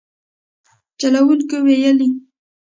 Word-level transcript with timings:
چلوونکو 0.99 1.57
ویلي 1.65 2.07